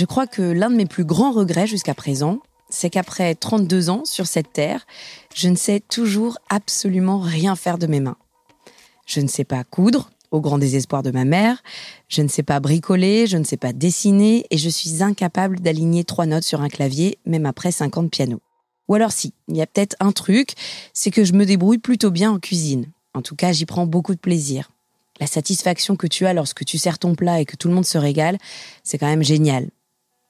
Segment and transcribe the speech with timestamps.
[0.00, 2.38] Je crois que l'un de mes plus grands regrets jusqu'à présent,
[2.70, 4.86] c'est qu'après 32 ans sur cette terre,
[5.34, 8.16] je ne sais toujours absolument rien faire de mes mains.
[9.04, 11.62] Je ne sais pas coudre, au grand désespoir de ma mère,
[12.08, 16.04] je ne sais pas bricoler, je ne sais pas dessiner, et je suis incapable d'aligner
[16.04, 18.40] trois notes sur un clavier, même après 50 pianos.
[18.88, 20.54] Ou alors si, il y a peut-être un truc,
[20.94, 22.86] c'est que je me débrouille plutôt bien en cuisine.
[23.12, 24.70] En tout cas, j'y prends beaucoup de plaisir.
[25.20, 27.84] La satisfaction que tu as lorsque tu sers ton plat et que tout le monde
[27.84, 28.38] se régale,
[28.82, 29.68] c'est quand même génial.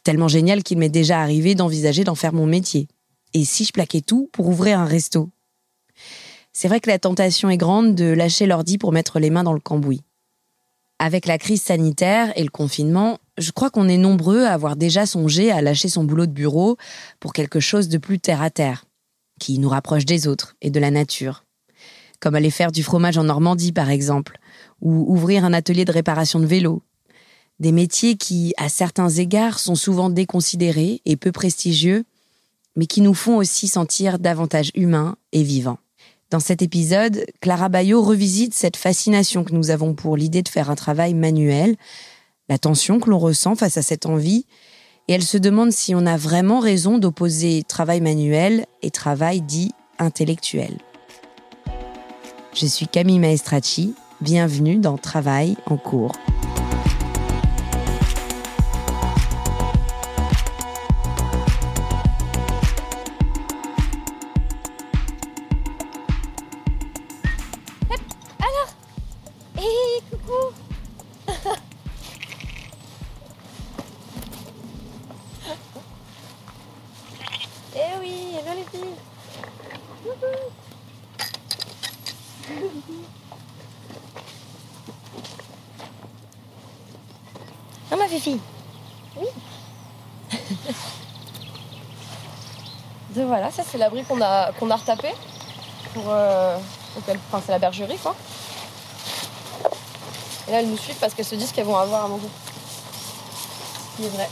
[0.05, 2.89] Tellement génial qu'il m'est déjà arrivé d'envisager d'en faire mon métier.
[3.35, 5.31] Et si je plaquais tout pour ouvrir un resto?
[6.53, 9.53] C'est vrai que la tentation est grande de lâcher l'ordi pour mettre les mains dans
[9.53, 10.03] le cambouis.
[10.99, 15.07] Avec la crise sanitaire et le confinement, je crois qu'on est nombreux à avoir déjà
[15.07, 16.77] songé à lâcher son boulot de bureau
[17.21, 18.85] pour quelque chose de plus terre à terre,
[19.39, 21.45] qui nous rapproche des autres et de la nature.
[22.21, 24.39] Comme aller faire du fromage en Normandie, par exemple,
[24.83, 26.83] ou ouvrir un atelier de réparation de vélo,
[27.61, 32.05] des métiers qui, à certains égards, sont souvent déconsidérés et peu prestigieux,
[32.75, 35.79] mais qui nous font aussi sentir davantage humains et vivants.
[36.31, 40.71] Dans cet épisode, Clara Bayot revisite cette fascination que nous avons pour l'idée de faire
[40.71, 41.77] un travail manuel,
[42.49, 44.47] la tension que l'on ressent face à cette envie,
[45.09, 49.73] et elle se demande si on a vraiment raison d'opposer travail manuel et travail dit
[49.99, 50.79] intellectuel.
[52.55, 56.13] Je suis Camille Maestracci, bienvenue dans Travail en cours.
[87.93, 88.41] Ah ma Fifi
[89.17, 89.27] Oui
[93.11, 95.09] De voilà, ça c'est l'abri qu'on a, qu'on a retapé.
[95.93, 96.57] Pour, euh,
[96.97, 98.15] enfin, c'est la bergerie quoi.
[100.51, 102.27] Et là elles nous suivent parce qu'elles se disent qu'elles vont avoir à manger.
[103.93, 104.29] Ce qui est vrai.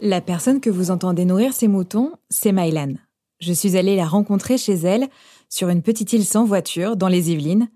[0.00, 2.94] La La personne que vous entendez nourrir ses moutons, c'est Mylan.
[3.38, 5.06] Je suis allée la rencontrer chez elle,
[5.48, 7.68] sur une petite île sans voiture, dans les Yvelines,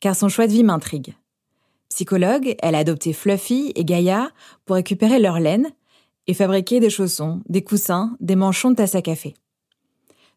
[0.00, 1.14] car son choix de vie m'intrigue.
[1.88, 4.30] Psychologue, elle a adopté Fluffy et Gaïa
[4.64, 5.70] pour récupérer leur laine
[6.26, 9.34] et fabriquer des chaussons, des coussins, des manchons de tasse à café.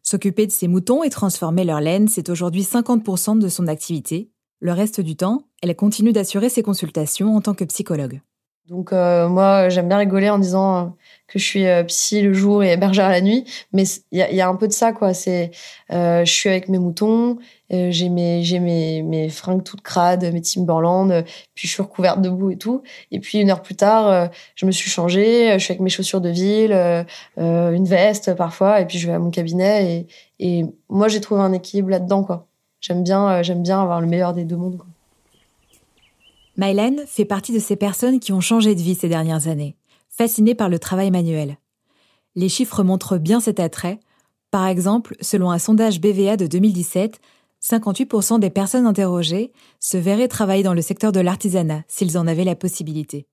[0.02, 4.30] S'occuper de ses moutons et transformer leur laine, c'est aujourd'hui 50% de son activité.
[4.60, 8.20] Le reste du temps, elle continue d'assurer ses consultations en tant que psychologue.
[8.70, 10.96] Donc moi, j'aime bien rigoler en disant
[11.26, 13.82] que je suis psy le jour et bergère la nuit, mais
[14.12, 15.12] il y a, y a, un peu de ça quoi.
[15.12, 15.50] C'est
[15.90, 17.36] je suis avec mes moutons
[17.72, 21.22] euh, j'ai mes j'ai mes mes fringues toutes crades, mes Timberland, euh,
[21.54, 22.82] puis je suis recouverte de boue et tout.
[23.12, 24.26] Et puis une heure plus tard, euh,
[24.56, 26.72] je me suis changée, je suis avec mes chaussures de ville,
[27.36, 30.06] une veste parfois, et puis je vais à mon cabinet.
[30.38, 32.48] Et, et moi, j'ai trouvé un équilibre là-dedans, quoi.
[32.80, 34.78] J'aime bien j'aime bien avoir le meilleur des deux mondes.
[34.78, 34.86] Quoi.
[36.60, 39.78] Mylène fait partie de ces personnes qui ont changé de vie ces dernières années,
[40.10, 41.56] fascinées par le travail manuel.
[42.34, 43.98] Les chiffres montrent bien cet attrait.
[44.50, 47.18] Par exemple, selon un sondage BVA de 2017,
[47.62, 52.44] 58% des personnes interrogées se verraient travailler dans le secteur de l'artisanat s'ils en avaient
[52.44, 53.26] la possibilité.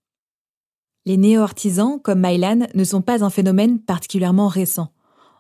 [1.05, 4.93] Les néo-artisans, comme Mylan, ne sont pas un phénomène particulièrement récent.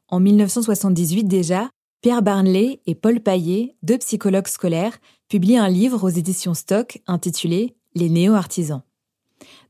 [0.09, 1.69] En 1978 déjà,
[2.01, 4.99] Pierre Barnley et Paul Paillet, deux psychologues scolaires,
[5.29, 8.83] publient un livre aux éditions Stock intitulé Les néo-artisans.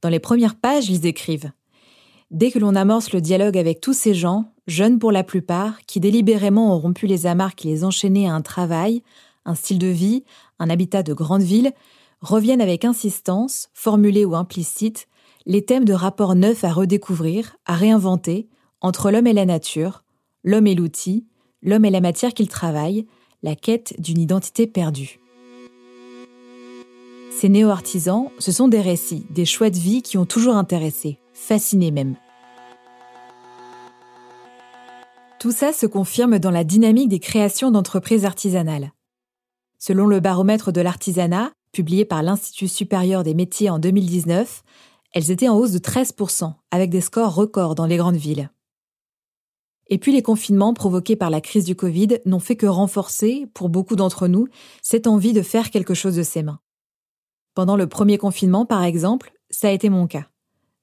[0.02, 1.52] Dans les premières pages, ils écrivent
[2.30, 6.02] Dès que l'on amorce le dialogue avec tous ces gens, jeunes pour la plupart, qui
[6.02, 9.04] délibérément ont rompu les amarres qui les enchaînaient à un travail,
[9.46, 10.26] un style de vie,
[10.60, 11.72] un habitat de grande ville,
[12.20, 15.08] reviennent avec insistance, formulés ou implicites,
[15.46, 18.50] les thèmes de rapports neufs à redécouvrir, à réinventer,
[18.82, 20.04] entre l'homme et la nature,
[20.44, 21.26] l'homme et l'outil,
[21.62, 23.06] l'homme et la matière qu'il travaille,
[23.44, 25.20] la quête d'une identité perdue.
[27.40, 31.92] Ces néo-artisans, ce sont des récits, des choix de vie qui ont toujours intéressé, fasciné
[31.92, 32.16] même.
[35.40, 38.92] Tout ça se confirme dans la dynamique des créations d'entreprises artisanales.
[39.78, 44.64] Selon le baromètre de l'artisanat, publié par l'Institut supérieur des métiers en 2019,
[45.14, 48.50] elles étaient en hausse de 13%, avec des scores records dans les grandes villes.
[49.90, 53.70] Et puis les confinements provoqués par la crise du Covid n'ont fait que renforcer, pour
[53.70, 54.48] beaucoup d'entre nous,
[54.82, 56.60] cette envie de faire quelque chose de ses mains.
[57.54, 60.28] Pendant le premier confinement, par exemple, ça a été mon cas.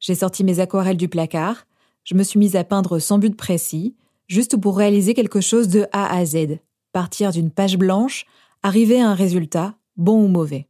[0.01, 1.67] J'ai sorti mes aquarelles du placard,
[2.05, 3.95] je me suis mise à peindre sans but précis,
[4.27, 6.59] juste pour réaliser quelque chose de A à Z,
[6.93, 8.27] partir d'une page blanche,
[8.63, 10.69] arriver à un résultat, bon ou mauvais.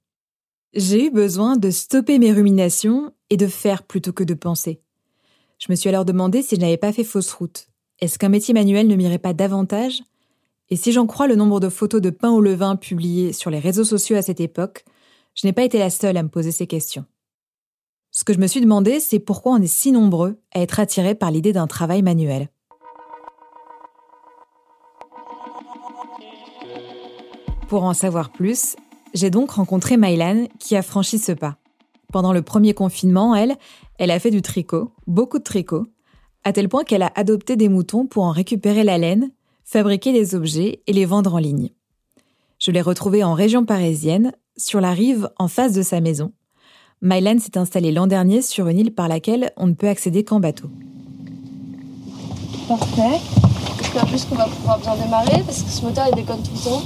[0.75, 4.80] J'ai eu besoin de stopper mes ruminations et de faire plutôt que de penser.
[5.58, 7.69] Je me suis alors demandé si je n'avais pas fait fausse route.
[8.00, 10.02] Est-ce qu'un métier manuel ne m'irait pas davantage?
[10.69, 13.61] Et si j'en crois le nombre de photos de pain au levain publiées sur les
[13.61, 14.85] réseaux sociaux à cette époque,
[15.35, 17.05] je n'ai pas été la seule à me poser ces questions.
[18.11, 21.14] Ce que je me suis demandé, c'est pourquoi on est si nombreux à être attirés
[21.14, 22.49] par l'idée d'un travail manuel.
[27.69, 28.76] Pour en savoir plus,
[29.14, 31.58] j'ai donc rencontré Mylan qui a franchi ce pas.
[32.12, 33.56] Pendant le premier confinement, elle,
[33.99, 35.87] elle a fait du tricot, beaucoup de tricot,
[36.44, 39.31] à tel point qu'elle a adopté des moutons pour en récupérer la laine,
[39.64, 41.70] fabriquer des objets et les vendre en ligne.
[42.58, 46.32] Je l'ai retrouvée en région parisienne, sur la rive en face de sa maison.
[47.02, 50.41] Mylan s'est installée l'an dernier sur une île par laquelle on ne peut accéder qu'en
[50.41, 50.70] bateau.
[52.69, 53.20] Parfait.
[53.79, 56.70] J'espère plus qu'on va pouvoir bien démarrer parce que ce moteur il déconne tout le
[56.70, 56.82] temps.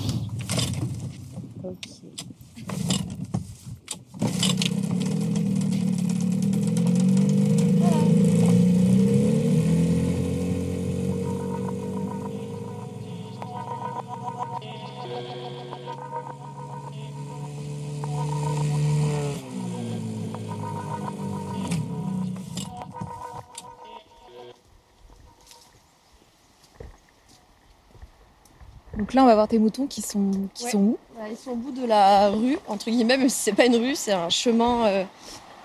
[28.99, 30.99] Donc là, on va voir tes moutons qui sont, qui sont où
[31.31, 33.95] Ils sont au bout de la rue, entre guillemets, même si c'est pas une rue,
[33.95, 35.05] c'est un chemin euh,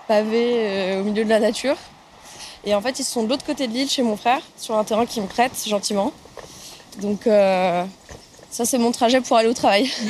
[0.06, 1.74] pavé euh, au milieu de la nature.
[2.64, 4.84] Et en fait, ils sont de l'autre côté de l'île chez mon frère, sur un
[4.84, 6.12] terrain qui me prête gentiment.
[7.02, 7.84] Donc euh,
[8.50, 9.90] ça, c'est mon trajet pour aller au travail.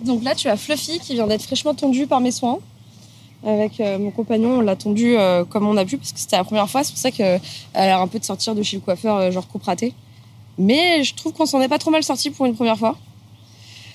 [0.00, 2.58] Donc là, tu as Fluffy qui vient d'être fraîchement tondue par mes soins.
[3.46, 5.16] Avec mon compagnon, on l'a tondue
[5.50, 6.82] comme on a pu parce que c'était la première fois.
[6.82, 7.40] C'est pour ça qu'elle
[7.74, 9.62] a l'air un peu de sortir de chez le coiffeur, genre coupe
[10.58, 12.96] mais je trouve qu'on s'en est pas trop mal sorti pour une première fois.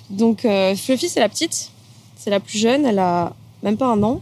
[0.09, 1.71] Donc euh, Fluffy, c'est la petite,
[2.15, 4.21] c'est la plus jeune, elle a même pas un an.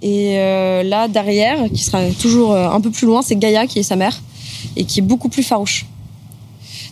[0.00, 3.80] Et euh, là, derrière, qui sera toujours euh, un peu plus loin, c'est Gaïa, qui
[3.80, 4.20] est sa mère,
[4.76, 5.86] et qui est beaucoup plus farouche.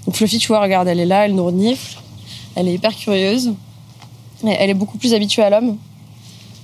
[0.05, 1.99] Donc Fluffy, tu vois, regarde, elle est là, elle nous renifle,
[2.57, 3.55] elle est hyper curieuse,
[4.45, 5.77] elle est beaucoup plus habituée à l'homme.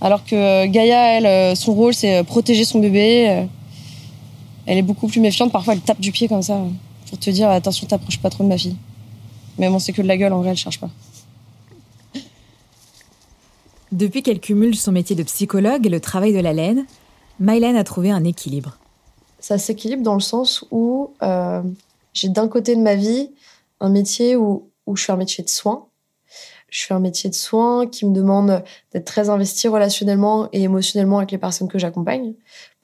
[0.00, 3.46] Alors que Gaïa, elle, son rôle, c'est protéger son bébé.
[4.66, 6.60] Elle est beaucoup plus méfiante, parfois elle tape du pied comme ça
[7.12, 8.74] pour te dire attention, t'approches pas trop de ma fille.
[9.58, 10.88] Mais bon, c'est que de la gueule, en vrai, elle cherche pas.
[13.92, 16.86] Depuis qu'elle cumule son métier de psychologue et le travail de la laine,
[17.38, 18.78] Mylène a trouvé un équilibre.
[19.40, 21.62] Ça s'équilibre dans le sens où euh,
[22.14, 23.30] j'ai d'un côté de ma vie
[23.80, 25.88] un métier où, où je fais un métier de soins.
[26.70, 28.64] je fais un métier de soins qui me demande
[28.94, 32.32] d'être très investi relationnellement et émotionnellement avec les personnes que j'accompagne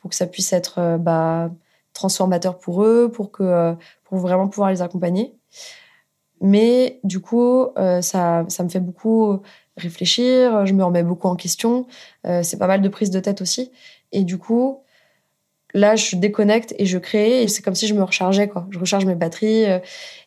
[0.02, 1.50] pour que ça puisse être euh, bah,
[1.98, 3.74] transformateur pour eux, pour que
[4.04, 5.34] pour vraiment pouvoir les accompagner.
[6.40, 9.40] Mais du coup, euh, ça, ça me fait beaucoup
[9.76, 11.86] réfléchir, je me remets beaucoup en question.
[12.26, 13.72] Euh, c'est pas mal de prise de tête aussi.
[14.12, 14.82] Et du coup,
[15.74, 17.42] là, je déconnecte et je crée.
[17.42, 18.50] Et c'est comme si je me rechargeais.
[18.70, 19.64] Je recharge mes batteries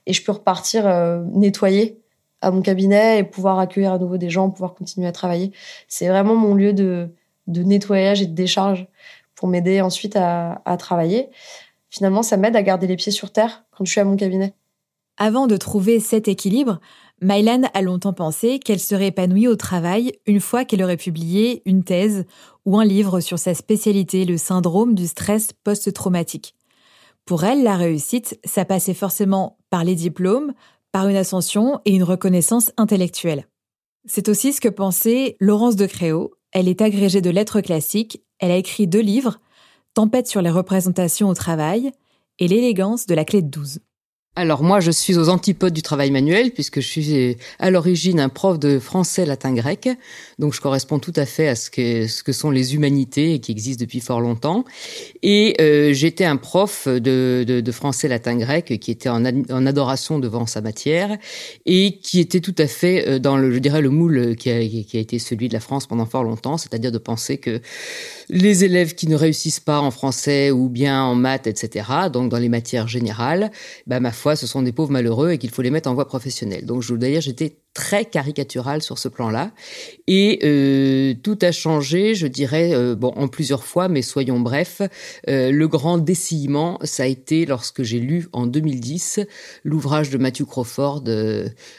[0.05, 0.85] et je peux repartir
[1.33, 2.01] nettoyer
[2.41, 5.51] à mon cabinet et pouvoir accueillir à nouveau des gens, pouvoir continuer à travailler.
[5.87, 7.09] C'est vraiment mon lieu de,
[7.47, 8.87] de nettoyage et de décharge
[9.41, 11.29] pour m'aider ensuite à, travailler.
[11.89, 14.53] Finalement, ça m'aide à garder les pieds sur terre quand je suis à mon cabinet.
[15.17, 16.79] Avant de trouver cet équilibre,
[17.21, 21.83] Mylan a longtemps pensé qu'elle serait épanouie au travail une fois qu'elle aurait publié une
[21.83, 22.25] thèse
[22.65, 26.53] ou un livre sur sa spécialité, le syndrome du stress post-traumatique.
[27.25, 30.53] Pour elle, la réussite, ça passait forcément par les diplômes,
[30.91, 33.47] par une ascension et une reconnaissance intellectuelle.
[34.05, 36.35] C'est aussi ce que pensait Laurence de Créo.
[36.51, 39.39] Elle est agrégée de lettres classiques, elle a écrit deux livres,
[39.93, 41.91] Tempête sur les représentations au travail
[42.39, 43.79] et L'élégance de la clé de 12.
[44.37, 48.29] Alors moi, je suis aux antipodes du travail manuel puisque je suis à l'origine un
[48.29, 49.89] prof de français, latin, grec.
[50.39, 53.51] Donc je corresponds tout à fait à ce que, ce que sont les humanités qui
[53.51, 54.63] existent depuis fort longtemps.
[55.21, 59.65] Et euh, j'étais un prof de, de, de, français, latin, grec qui était en, en,
[59.65, 61.17] adoration devant sa matière
[61.65, 64.61] et qui était tout à fait euh, dans le, je dirais, le moule qui a,
[64.61, 67.59] qui a été celui de la France pendant fort longtemps, c'est-à-dire de penser que
[68.29, 72.39] les élèves qui ne réussissent pas en français ou bien en maths, etc., donc dans
[72.39, 73.51] les matières générales,
[73.87, 76.65] bah, ma ce sont des pauvres malheureux et qu'il faut les mettre en voie professionnelle.
[76.65, 79.51] Donc, d'ailleurs, j'étais très caricatural sur ce plan-là.
[80.07, 84.81] Et euh, tout a changé, je dirais, euh, bon, en plusieurs fois, mais soyons brefs.
[85.29, 89.21] Euh, le grand dessillement, ça a été lorsque j'ai lu en 2010
[89.63, 91.03] l'ouvrage de Matthew Crawford,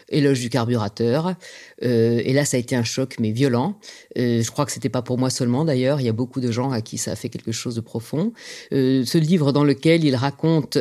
[0.09, 1.35] Éloge du carburateur.
[1.81, 3.79] et là, ça a été un choc, mais violent.
[4.17, 6.01] je crois que c'était pas pour moi seulement, d'ailleurs.
[6.01, 8.33] Il y a beaucoup de gens à qui ça a fait quelque chose de profond.
[8.71, 10.79] ce livre dans lequel il raconte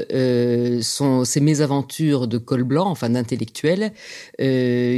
[0.81, 3.91] son, ses mésaventures de col blanc, enfin d'intellectuel,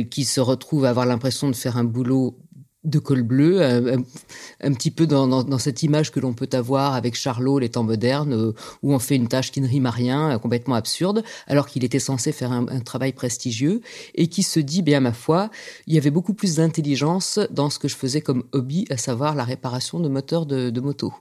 [0.10, 2.38] qui se retrouvent à avoir l'impression de faire un boulot
[2.84, 7.60] de col bleu, un, petit peu dans, cette image que l'on peut avoir avec Charlot,
[7.60, 10.38] les temps modernes, euh, où on fait une tâche qui ne rime à rien, euh,
[10.38, 13.82] complètement absurde, alors qu'il était censé faire un, travail prestigieux,
[14.16, 15.50] et qui se dit, bien ma foi,
[15.88, 19.36] il y avait beaucoup plus d'intelligence dans ce que je faisais comme hobby, à savoir
[19.36, 21.14] la réparation de moteurs de, de moto.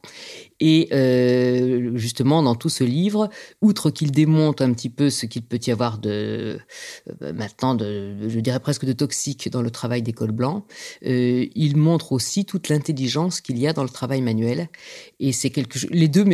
[0.58, 5.42] Et euh, justement, dans tout ce livre, outre qu'il démonte un petit peu ce qu'il
[5.42, 6.58] peut y avoir de
[7.34, 10.64] maintenant, de, je dirais presque de toxique dans le travail des cols blancs,
[11.54, 14.68] il montre aussi toute l'intelligence qu'il y a dans le travail manuel.
[15.20, 15.90] Et c'est quelque chose.
[15.90, 16.24] Les deux,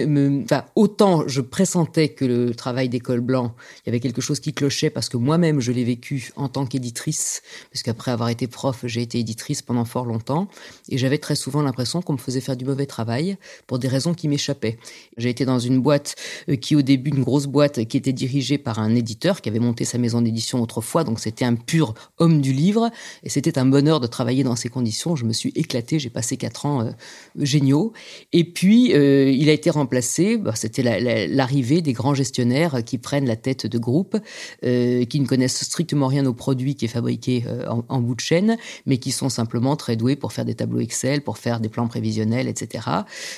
[0.75, 4.91] autant je pressentais que le travail d'école blanc, il y avait quelque chose qui clochait
[4.91, 9.03] parce que moi-même je l'ai vécu en tant qu'éditrice, parce qu'après avoir été prof, j'ai
[9.03, 10.49] été éditrice pendant fort longtemps,
[10.89, 14.15] et j'avais très souvent l'impression qu'on me faisait faire du mauvais travail pour des raisons
[14.15, 14.79] qui m'échappaient.
[15.17, 16.15] J'ai été dans une boîte
[16.49, 19.59] euh, qui, au début, une grosse boîte qui était dirigée par un éditeur qui avait
[19.59, 22.91] monté sa maison d'édition autrefois, donc c'était un pur homme du livre,
[23.23, 25.99] et c'était un bonheur de travailler dans ces conditions je me suis éclatée.
[25.99, 26.91] J'ai passé quatre ans euh,
[27.37, 27.93] géniaux.
[28.33, 30.37] Et puis, euh, il a été remplacé.
[30.37, 30.83] Bah, c'était
[31.29, 34.17] l'arrivée des grands gestionnaires qui prennent la tête de groupes,
[34.65, 38.57] euh, qui ne connaissent strictement rien au produit qui est fabriqué en, bout de chaîne,
[38.87, 41.89] mais qui sont simplement très doués pour faire des tableaux Excel, pour faire des plans
[41.89, 42.87] prévisionnels, etc.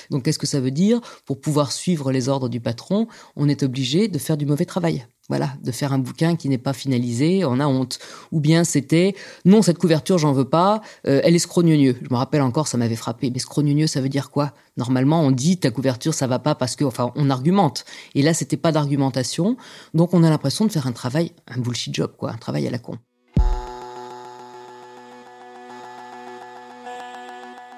[0.09, 1.01] Donc, qu'est-ce que ça veut dire?
[1.25, 5.05] Pour pouvoir suivre les ordres du patron, on est obligé de faire du mauvais travail.
[5.31, 7.99] Voilà, de faire un bouquin qui n'est pas finalisé, on a honte.
[8.33, 11.95] Ou bien c'était non, cette couverture, j'en veux pas, euh, elle est scrognonieux.
[12.01, 13.31] Je me rappelle encore, ça m'avait frappé.
[13.31, 14.51] Mais scrognonieux, ça veut dire quoi?
[14.75, 17.85] Normalement, on dit ta couverture, ça va pas parce que, enfin, on argumente.
[18.13, 19.55] Et là, c'était pas d'argumentation,
[19.93, 22.69] donc on a l'impression de faire un travail, un bullshit job, quoi, un travail à
[22.69, 22.97] la con.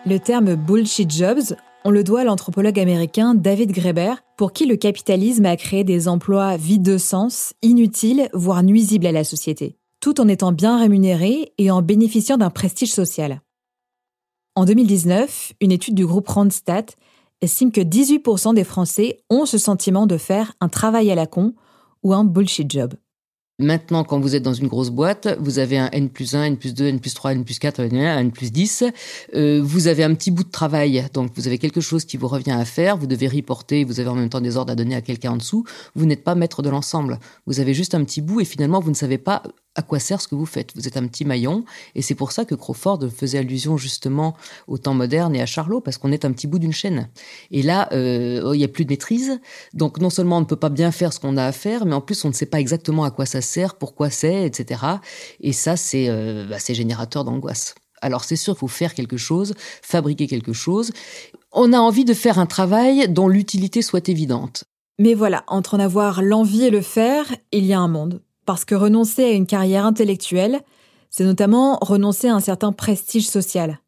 [0.08, 4.75] Le terme bullshit jobs, on le doit à l'anthropologue américain David Graeber, pour qui le
[4.75, 10.22] capitalisme a créé des emplois vides de sens, inutiles, voire nuisibles à la société, tout
[10.22, 13.42] en étant bien rémunérés et en bénéficiant d'un prestige social.
[14.56, 16.92] En 2019, une étude du groupe Randstad
[17.42, 21.54] estime que 18% des Français ont ce sentiment de faire un travail à la con
[22.04, 22.94] ou un bullshit job.
[23.60, 26.58] Maintenant, quand vous êtes dans une grosse boîte, vous avez un N plus 1, N
[26.58, 28.84] plus 2, N plus 3, N plus 4, un N plus 10.
[29.36, 32.28] Euh, vous avez un petit bout de travail, donc vous avez quelque chose qui vous
[32.28, 34.96] revient à faire, vous devez reporter, vous avez en même temps des ordres à donner
[34.96, 35.66] à quelqu'un en dessous.
[35.96, 37.20] Vous n'êtes pas maître de l'ensemble.
[37.46, 39.44] Vous avez juste un petit bout et finalement, vous ne savez pas
[39.75, 41.65] à quoi sert ce que vous faites Vous êtes un petit maillon,
[41.96, 44.36] et c'est pour ça que Crawford faisait allusion justement
[44.68, 47.10] au temps moderne et à Charlot, parce qu'on est un petit bout d'une chaîne.
[47.51, 49.39] Et là, euh, il n'y a plus de maîtrise,
[49.74, 51.94] donc non seulement on ne peut pas bien faire ce qu'on a à faire, mais
[51.94, 54.82] en plus on ne sait pas exactement à quoi ça sert, pourquoi c'est, etc.
[55.39, 57.75] Et ça, c'est euh, bah, générateur d'angoisse.
[58.01, 60.92] Alors c'est sûr qu'il faut faire quelque chose, fabriquer quelque chose.
[61.51, 64.65] On a envie de faire un travail dont l'utilité soit évidente.
[65.00, 68.22] Mais voilà, entre en avoir l'envie et le faire, il y a un monde.
[68.46, 70.62] Parce que renoncer à une carrière intellectuelle,
[71.10, 73.80] c'est notamment renoncer à un certain prestige social.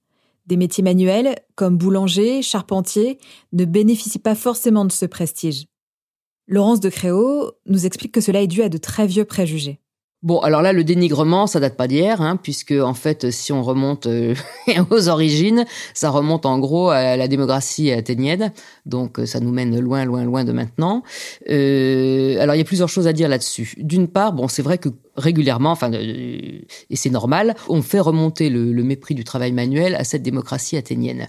[0.45, 3.17] Des métiers manuels, comme boulanger, charpentier,
[3.51, 5.65] ne bénéficient pas forcément de ce prestige.
[6.47, 9.79] Laurence de Créau nous explique que cela est dû à de très vieux préjugés.
[10.25, 13.61] Bon, alors là, le dénigrement, ça date pas d'hier, hein, puisque en fait, si on
[13.61, 14.33] remonte euh,
[14.89, 18.51] aux origines, ça remonte en gros à la démocratie athénienne,
[18.87, 21.03] donc euh, ça nous mène loin, loin, loin de maintenant.
[21.47, 23.75] Euh, alors il y a plusieurs choses à dire là-dessus.
[23.77, 28.83] D'une part, bon, c'est vrai que régulièrement, enfin, et c'est normal, on fait remonter le,
[28.83, 31.27] mépris du travail manuel à cette démocratie athénienne.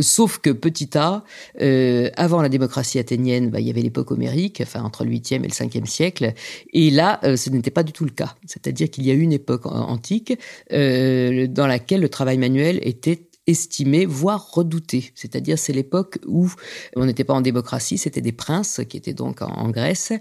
[0.00, 1.24] Sauf que petit a,
[1.60, 5.44] euh, avant la démocratie athénienne, bah, il y avait l'époque homérique, enfin entre le 8e
[5.44, 6.32] et le 5e siècle,
[6.72, 8.34] et là, euh, ce n'était pas du tout le cas.
[8.46, 10.38] C'est-à-dire qu'il y a eu une époque antique
[10.72, 15.12] euh, dans laquelle le travail manuel était estimé, voire redouté.
[15.14, 16.50] C'est-à-dire c'est l'époque où
[16.96, 20.12] on n'était pas en démocratie, c'était des princes qui étaient donc en, Grèce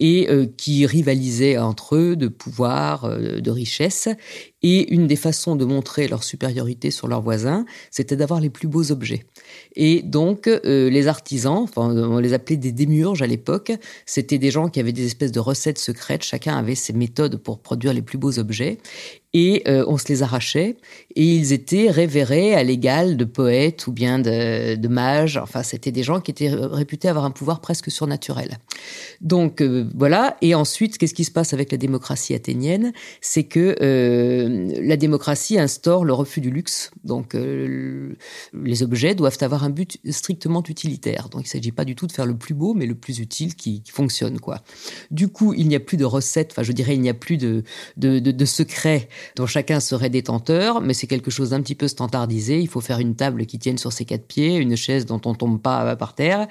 [0.00, 4.08] et euh, qui rivalisaient entre eux de pouvoir, euh, de richesse.
[4.62, 8.66] Et une des façons de montrer leur supériorité sur leurs voisins, c'était d'avoir les plus
[8.66, 9.24] beaux objets.
[9.76, 13.72] Et donc euh, les artisans, enfin, on les appelait des démiurges à l'époque,
[14.06, 17.60] c'était des gens qui avaient des espèces de recettes secrètes, chacun avait ses méthodes pour
[17.60, 18.78] produire les plus beaux objets
[19.36, 20.78] et euh, on se les arrachait
[21.14, 25.36] et ils étaient révérés à l'égal de poètes ou bien de, mages.
[25.36, 28.56] Enfin, c'était des gens qui étaient réputés avoir un pouvoir presque surnaturel.
[29.20, 30.38] Donc euh, voilà.
[30.40, 32.94] Et ensuite, qu'est-ce qui se passe avec la démocratie athénienne?
[33.20, 36.90] C'est que euh, la démocratie instaure le refus du luxe.
[37.04, 41.28] Donc les objets doivent avoir un but strictement utilitaire.
[41.28, 43.18] Donc il ne s'agit pas du tout de faire le plus beau, mais le plus
[43.18, 44.38] utile qui, fonctionne.
[45.10, 46.52] Du coup, il n'y a plus de recettes.
[46.52, 47.64] Enfin, je dirais, il n'y a plus de
[47.98, 51.88] de, de, de secrets dont chacun serait détenteur, mais c'est quelque chose d'un petit peu
[51.88, 52.60] standardisé.
[52.60, 55.34] Il faut faire une table qui tienne sur ses quatre pieds, une chaise dont on
[55.34, 56.46] tombe pas par terre,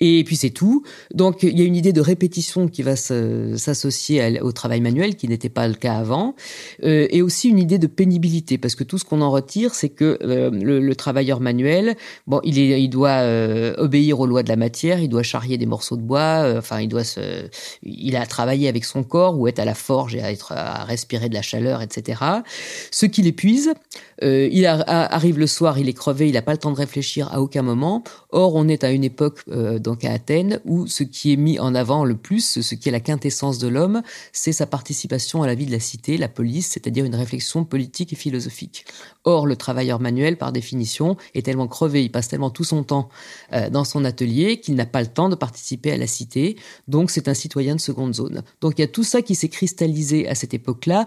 [0.00, 0.82] et puis c'est tout.
[1.14, 5.28] Donc il y a une idée de répétition qui va s'associer au travail manuel, qui
[5.28, 6.34] n'était pas le cas avant,
[6.84, 9.88] euh, et aussi une idée de pénibilité, parce que tout ce qu'on en retire, c'est
[9.88, 14.98] que euh, le, travailleur manuel, bon, il, doit euh, obéir aux lois de la matière,
[15.00, 17.48] il doit charrier des morceaux de bois, enfin, il doit se,
[17.82, 21.28] il a avec son corps ou être à la forge et à être à respirer
[21.28, 21.97] de la chaleur, etc.
[22.90, 23.72] Ce qui l'épuise,
[24.22, 27.32] euh, il arrive le soir, il est crevé, il n'a pas le temps de réfléchir
[27.32, 28.02] à aucun moment.
[28.30, 31.58] Or, on est à une époque, euh, donc à Athènes, où ce qui est mis
[31.58, 35.46] en avant le plus, ce qui est la quintessence de l'homme, c'est sa participation à
[35.46, 38.84] la vie de la cité, la police, c'est-à-dire une réflexion politique et philosophique.
[39.24, 43.08] Or, le travailleur manuel, par définition, est tellement crevé, il passe tellement tout son temps
[43.52, 46.56] euh, dans son atelier qu'il n'a pas le temps de participer à la cité.
[46.88, 48.42] Donc, c'est un citoyen de seconde zone.
[48.60, 51.06] Donc, il y a tout ça qui s'est cristallisé à cette époque-là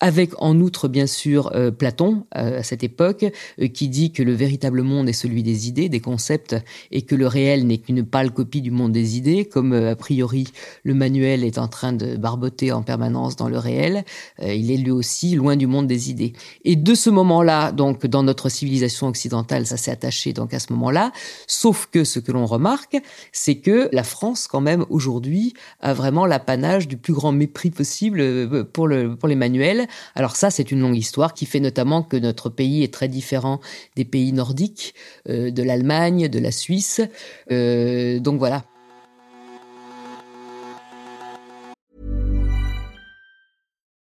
[0.00, 3.24] avec en outre bien sûr euh, Platon euh, à cette époque
[3.60, 6.54] euh, qui dit que le véritable monde est celui des idées, des concepts
[6.90, 10.48] et que le réel n'est qu'une pâle copie du monde des idées comme a priori
[10.84, 14.04] le manuel est en train de barboter en permanence dans le réel,
[14.42, 16.34] il est lui aussi loin du monde des idées.
[16.64, 20.72] Et de ce moment-là donc dans notre civilisation occidentale ça s'est attaché donc à ce
[20.72, 21.12] moment-là,
[21.46, 22.98] sauf que ce que l'on remarque
[23.32, 28.66] c'est que la France quand même aujourd'hui a vraiment l'apanage du plus grand mépris possible
[28.72, 32.16] pour le pour les manuels alors ça, c'est une longue histoire qui fait notamment que
[32.16, 33.60] notre pays est très différent
[33.96, 34.94] des pays nordiques,
[35.28, 37.00] euh, de l'Allemagne, de la Suisse.
[37.50, 38.64] Euh, donc voilà.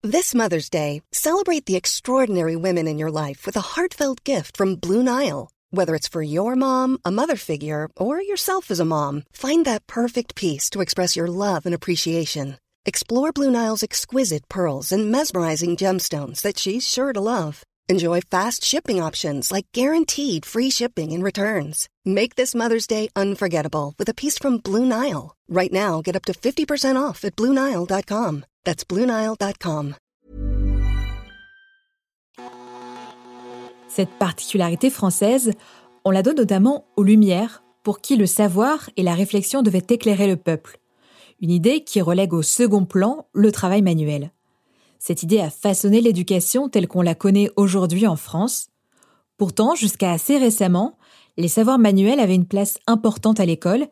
[0.05, 4.75] This Mother's Day, celebrate the extraordinary women in your life with a heartfelt gift from
[4.75, 5.49] Blue Nile.
[5.71, 9.87] Whether it's for your mom, a mother figure, or yourself as a mom, find that
[9.87, 12.59] perfect piece to express your love and appreciation.
[12.85, 17.63] Explore Blue Nile's exquisite pearls and mesmerizing gemstones that she's sure to love.
[17.89, 21.89] Enjoy fast shipping options like guaranteed free shipping and returns.
[22.05, 25.37] Make this Mother's Day unforgettable with a piece from Blue Nile.
[25.49, 28.45] Right now, get up to 50% off at BlueNile.com.
[28.65, 29.95] That's BlueNile.com.
[33.89, 35.53] Cette particularité française,
[36.05, 40.27] on la donne notamment aux Lumières, pour qui le savoir et la réflexion devaient éclairer
[40.27, 40.79] le peuple.
[41.43, 44.31] Une idée qui relègue au second plan le travail manuel.
[45.01, 48.69] Cette idée a façonné l'éducation telle qu'on la connaît aujourd'hui en France.
[49.37, 50.97] Pourtant, jusqu'à assez récemment,
[51.37, 53.89] les savoirs manuels avaient une place importante à l'école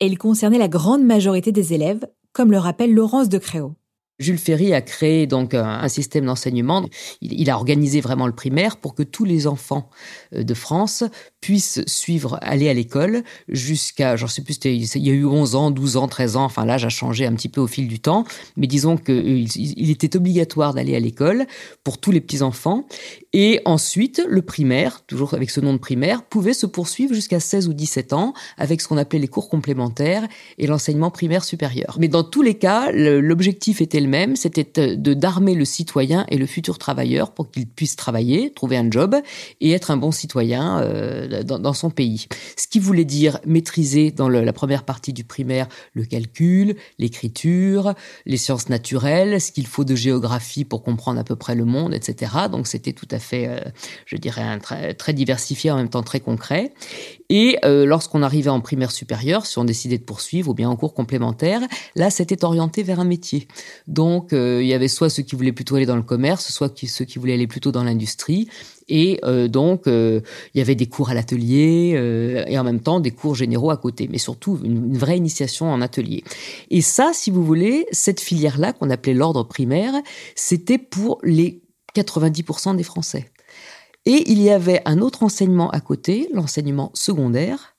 [0.00, 3.74] et ils concernaient la grande majorité des élèves, comme le rappelle Laurence de Créau.
[4.20, 6.86] Jules Ferry a créé donc un, système d'enseignement.
[7.22, 9.88] Il, a organisé vraiment le primaire pour que tous les enfants
[10.34, 11.04] euh, de France
[11.40, 15.70] puissent suivre, aller à l'école jusqu'à, j'en sais plus, il y a eu 11 ans,
[15.70, 18.24] 12 ans, 13 ans, enfin l'âge a changé un petit peu au fil du temps,
[18.56, 21.46] mais disons qu'il euh, il était obligatoire d'aller à l'école
[21.84, 22.86] pour tous les petits-enfants.
[23.32, 27.68] Et ensuite, le primaire, toujours avec ce nom de primaire, pouvait se poursuivre jusqu'à 16
[27.68, 30.26] ou 17 ans avec ce qu'on appelait les cours complémentaires
[30.58, 31.96] et l'enseignement primaire supérieur.
[32.00, 36.38] Mais dans tous les cas, l'objectif était le même, c'était de d'armer le citoyen et
[36.38, 39.16] le futur travailleur pour qu'il puisse travailler, trouver un job
[39.60, 42.26] et être un bon citoyen euh, dans, son pays.
[42.56, 47.94] Ce qui voulait dire maîtriser dans la première partie du primaire le calcul, l'écriture,
[48.26, 51.94] les sciences naturelles, ce qu'il faut de géographie pour comprendre à peu près le monde,
[51.94, 52.32] etc.
[52.50, 53.60] Donc c'était tout à fait, euh,
[54.06, 54.58] je dirais,
[54.98, 56.72] très diversifié en même temps très concret.
[57.30, 60.74] Et euh, lorsqu'on arrivait en primaire supérieure, si on décidait de poursuivre ou bien en
[60.74, 61.62] cours complémentaire,
[61.94, 63.46] là c'était orienté vers un métier.
[63.86, 66.76] Donc euh, il y avait soit ceux qui voulaient plutôt aller dans le commerce, soit
[66.86, 68.48] ceux qui voulaient aller plutôt dans l'industrie.
[68.88, 70.22] Et euh, donc, il
[70.56, 74.08] y avait des cours à l'atelier et en même temps des cours généraux à côté,
[74.10, 76.24] mais surtout une, vraie initiation en atelier.
[76.70, 79.94] Et ça, si vous voulez, cette filière-là qu'on appelait l'ordre primaire,
[80.34, 81.62] c'était pour les
[81.94, 83.30] 90% des Français.
[84.06, 87.74] Et il y avait un autre enseignement à côté, l'enseignement secondaire,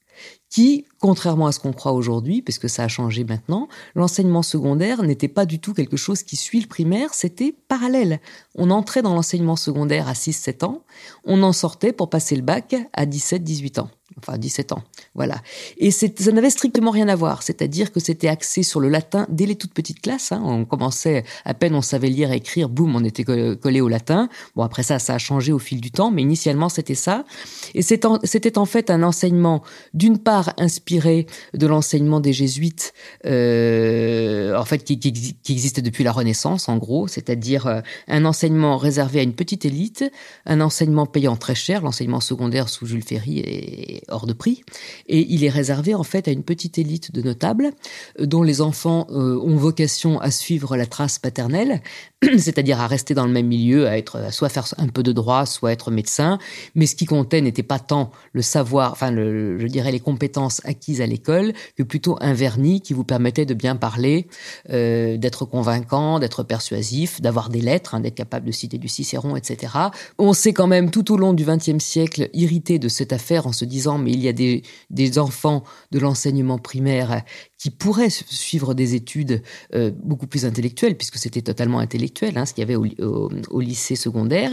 [0.50, 5.30] qui, contrairement à ce qu'on croit aujourd'hui, puisque ça a changé maintenant, l'enseignement secondaire n'était
[5.30, 8.20] pas du tout quelque chose qui suit le primaire, c'était parallèle.
[8.56, 10.84] On entrait dans l'enseignement secondaire à 6-7 ans,
[11.24, 14.84] on en sortait pour passer le bac à 17-18 ans enfin 17 ans,
[15.16, 15.42] voilà.
[15.78, 19.46] Et ça n'avait strictement rien à voir, c'est-à-dire que c'était axé sur le latin dès
[19.46, 20.32] les toutes petites classes.
[20.32, 20.42] Hein.
[20.44, 24.30] On commençait à peine on savait lire et écrire, boum, on était collé au latin.
[24.56, 27.26] Bon après ça, ça a changé au fil du temps, mais initialement c'était ça.
[27.74, 32.94] Et c'était en fait un enseignement d'une part inspiré de l'enseignement des jésuites,
[33.26, 38.78] euh, en fait qui, qui, existait depuis la Renaissance en gros, c'est-à-dire euh, un enseignement
[38.78, 40.04] réservé à une petite élite,
[40.46, 44.64] un enseignement payant très cher, l'enseignement secondaire sous Jules Ferry et hors de prix.
[45.08, 47.72] Et il est réservé en fait à une petite élite de notables
[48.20, 51.82] euh, dont les enfants euh, ont vocation à suivre la trace paternelle,
[52.38, 55.46] c'est-à-dire à rester dans le même milieu, à être soit faire un peu de droit,
[55.46, 56.40] soit être médecin.
[56.76, 61.02] Mais ce qui comptait n'était pas tant le savoir, enfin, je dirais les compétences acquises
[61.02, 64.28] à l'école, que plutôt un vernis qui vous permettait de bien parler,
[64.70, 69.36] euh, d'être convaincant, d'être persuasif, d'avoir des lettres, hein, d'être capable de citer du Cicéron,
[69.36, 69.74] etc.
[70.18, 73.52] On s'est quand même tout au long du XXe siècle irrité de cette affaire en
[73.52, 77.24] se disant mais il y a des, enfants de l'enseignement primaire
[77.58, 79.42] qui pourraient suivre des études
[79.76, 83.96] euh, beaucoup plus intellectuelles, puisque c'était totalement intellectuel, hein, ce qu'il y avait au, lycée
[83.96, 84.52] secondaire.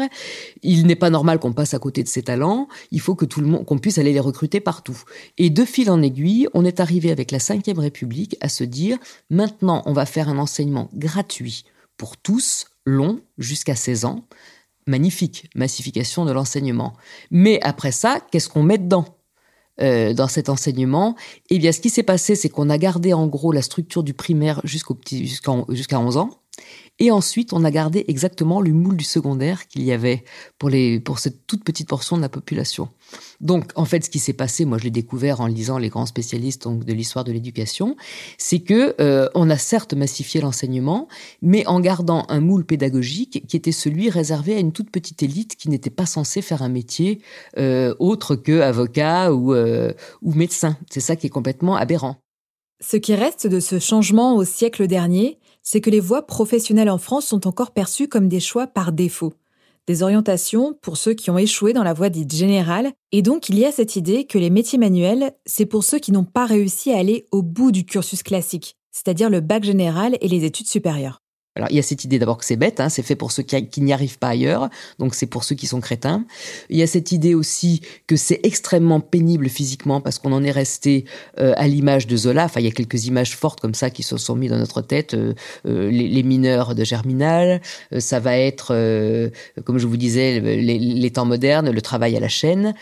[0.63, 2.69] Il n'est pas normal qu'on passe à côté de ces talents.
[2.91, 5.01] Il faut que tout le monde, qu'on puisse aller les recruter partout.
[5.39, 8.99] Et de fil en aiguille, on est arrivé avec la Ve République à se dire
[9.31, 11.65] maintenant, on va faire un enseignement gratuit
[11.97, 14.25] pour tous, long, jusqu'à 16 ans.
[14.87, 16.95] Magnifique, massification de l'enseignement.
[17.31, 19.18] Mais après ça, qu'est-ce qu'on met dedans?
[19.81, 21.17] Euh, dans cet enseignement,
[21.51, 24.15] eh bien, ce qui s'est passé, c'est qu'on a gardé en gros la structure du
[24.15, 26.31] primaire jusqu'au petit, jusqu'à 11 ans.
[27.01, 30.25] Et ensuite, on a gardé exactement le moule du secondaire qu'il y avait
[30.59, 32.89] pour, les, pour cette toute petite portion de la population.
[33.41, 36.07] Donc, en fait, ce qui s'est passé, moi je l'ai découvert en lisant les grands
[36.07, 37.97] spécialistes donc, de l'histoire de l'éducation,
[38.37, 41.09] c'est que euh, on a certes massifié l'enseignement,
[41.41, 45.55] mais en gardant un moule pédagogique qui était celui réservé à une toute petite élite
[45.55, 47.21] qui n'était pas censée faire un métier
[47.59, 50.77] euh, autre que avocat ou, euh, ou médecin.
[50.91, 52.17] C'est ça qui est complètement aberrant.
[52.81, 55.39] Ce qui reste de ce changement au siècle dernier,
[55.71, 59.35] c'est que les voies professionnelles en France sont encore perçues comme des choix par défaut,
[59.87, 63.59] des orientations pour ceux qui ont échoué dans la voie dite générale, et donc il
[63.59, 66.91] y a cette idée que les métiers manuels, c'est pour ceux qui n'ont pas réussi
[66.91, 71.21] à aller au bout du cursus classique, c'est-à-dire le bac général et les études supérieures.
[71.59, 73.43] Alors il y a cette idée d'abord que c'est bête, hein, c'est fait pour ceux
[73.43, 74.69] qui, n'y arrivent pas ailleurs,
[75.01, 76.25] donc c'est pour ceux qui sont crétins.
[76.71, 80.53] Il y a cette idée aussi que c'est extrêmement pénible physiquement parce qu'on en est
[80.53, 81.05] resté
[81.41, 82.45] euh, à l'image de Zola.
[82.45, 84.83] Enfin, il y a quelques images fortes comme ça qui se sont mises dans notre
[84.83, 85.15] tête.
[85.15, 85.35] Euh,
[85.67, 87.61] euh, les, mineurs de Germinal,
[87.99, 88.69] ça va être,
[89.65, 92.75] comme je vous disais, les, temps modernes, le travail à la chaîne.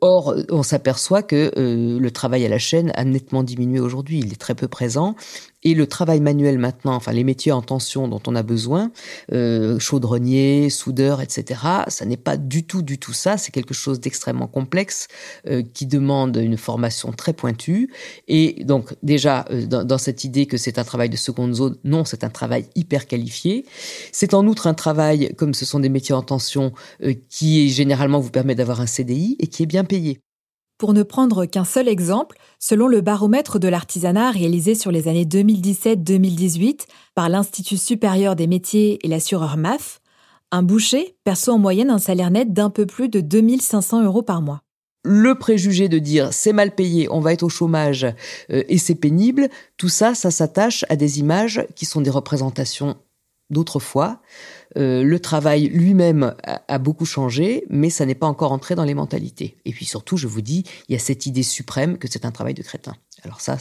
[0.00, 4.20] or, on s'aperçoit que le travail à la chaîne a nettement diminué aujourd'hui.
[4.20, 5.14] Il est très peu présent.
[5.62, 8.92] Et le travail manuel maintenant, enfin les métiers en tension dont on a besoin,
[9.32, 13.36] euh, chaudronnier, soudeur, etc., ça n'est pas du tout, du tout ça.
[13.36, 15.08] C'est quelque chose d'extrêmement complexe
[15.46, 17.90] euh, qui demande une formation très pointue.
[18.26, 21.76] Et donc déjà, euh, dans, dans, cette idée que c'est un travail de seconde zone,
[21.84, 23.66] non, c'est un travail hyper qualifié.
[24.12, 28.20] C'est en outre un travail, comme ce sont des métiers en tension, euh, qui généralement
[28.20, 30.20] vous permet d'avoir un CDI et qui est bien payé.
[30.78, 35.24] Pour ne prendre qu'un seul exemple, Selon le baromètre de l'artisanat réalisé sur les années
[35.24, 36.80] 2017-2018
[37.14, 40.02] par l'Institut supérieur des métiers et l'assureur MAF,
[40.50, 44.42] un boucher perçoit en moyenne un salaire net d'un peu plus de 2500 euros par
[44.42, 44.60] mois.
[45.02, 48.04] Le préjugé de dire c'est mal payé, on va être au chômage
[48.50, 52.98] euh, et c'est pénible, tout ça, ça s'attache à des images qui sont des représentations
[53.50, 54.20] d'autrefois.
[54.76, 58.94] Euh, le travail lui-même a, beaucoup changé, mais ça n'est pas encore entré dans les
[58.94, 59.56] mentalités.
[59.64, 62.30] Et puis surtout, je vous dis, il y a cette idée suprême que c'est un
[62.30, 62.94] travail de crétin.
[63.24, 63.58] Alors ça,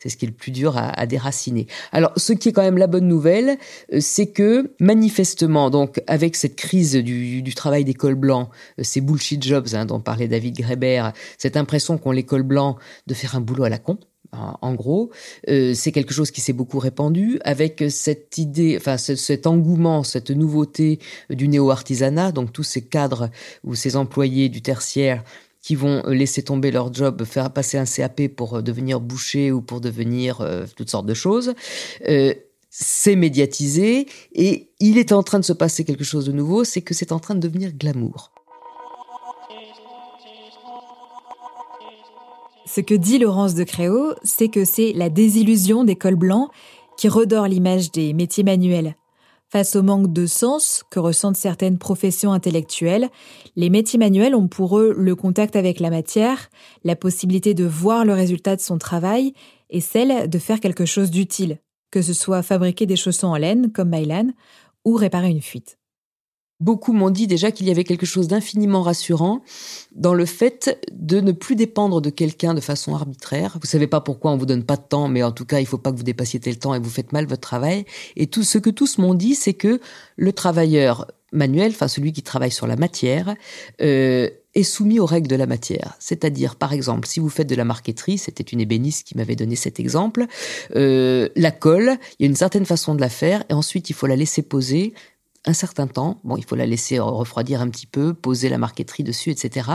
[0.00, 1.66] c'est ce qui est le plus dur à, déraciner.
[1.92, 3.58] Alors, ce qui est quand même la bonne nouvelle,
[3.92, 9.00] euh, c'est que manifestement, donc avec cette crise du, travail des cols blancs, euh, ces
[9.00, 13.34] bullshit jobs hein, dont parlait David Greber, cette impression qu'ont les cols blancs de faire
[13.36, 13.98] un boulot à la con,
[14.32, 15.10] en gros,
[15.48, 20.30] euh, c'est quelque chose qui s'est beaucoup répandu avec cette idée, enfin cet engouement, cette
[20.30, 20.98] nouveauté
[21.30, 23.30] du néo-artisanat, donc tous ces cadres
[23.62, 25.22] ou ces employés du tertiaire
[25.62, 29.80] qui vont laisser tomber leur job, faire passer un CAP pour devenir boucher ou pour
[29.80, 31.54] devenir euh, toutes sortes de choses.
[32.06, 32.34] Euh,
[32.68, 36.82] c'est médiatisé et il est en train de se passer quelque chose de nouveau, c'est
[36.82, 38.32] que c'est en train de devenir glamour.
[42.74, 46.50] Ce que dit Laurence de Créau, c'est que c'est la désillusion des cols blancs
[46.98, 48.96] qui redore l'image des métiers manuels.
[49.48, 53.10] Face au manque de sens que ressentent certaines professions intellectuelles,
[53.54, 56.50] les métiers manuels ont pour eux le contact avec la matière,
[56.82, 59.34] la possibilité de voir le résultat de son travail
[59.70, 61.60] et celle de faire quelque chose d'utile,
[61.92, 64.32] que ce soit fabriquer des chaussons en laine comme Mylan
[64.84, 65.78] ou réparer une fuite.
[66.60, 69.42] Beaucoup m'ont dit déjà qu'il y avait quelque chose d'infiniment rassurant
[69.94, 73.58] dans le fait de ne plus dépendre de quelqu'un de façon arbitraire.
[73.60, 75.66] Vous savez pas pourquoi on vous donne pas de temps, mais en tout cas, il
[75.66, 77.84] faut pas que vous dépassiez tel temps et vous faites mal votre travail.
[78.16, 79.80] Et tout ce que tous m'ont dit, c'est que
[80.16, 83.34] le travailleur manuel, enfin celui qui travaille sur la matière,
[83.82, 85.96] euh, est soumis aux règles de la matière.
[85.98, 89.56] C'est-à-dire, par exemple, si vous faites de la marqueterie, c'était une ébéniste qui m'avait donné
[89.56, 90.26] cet exemple,
[90.76, 93.94] euh, la colle, il y a une certaine façon de la faire, et ensuite il
[93.94, 94.94] faut la laisser poser
[95.46, 96.20] un certain temps.
[96.24, 99.70] Bon, il faut la laisser refroidir un petit peu, poser la marqueterie dessus, etc.